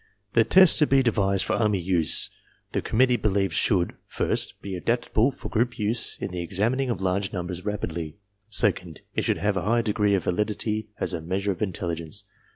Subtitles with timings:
[0.33, 2.31] The test to be devised for army use
[2.71, 7.03] the committee believed should, first, be adaptable for group use for the examining of J^
[7.19, 8.17] rge numbers rapidly.
[8.49, 12.23] Second, it should have a high degree of validity as a measure of intelligence.